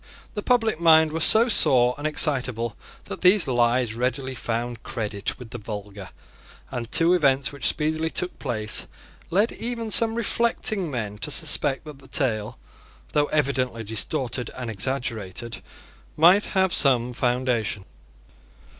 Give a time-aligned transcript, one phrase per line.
[0.33, 5.51] The public mind was so sore and excitable that these lies readily found credit with
[5.51, 6.09] the vulgar;
[6.71, 8.87] and two events which speedily took place
[9.29, 12.57] led even some reflecting men to suspect that the tale,
[13.11, 15.61] though evidently distorted and exaggerated,
[16.17, 17.85] might have some foundation.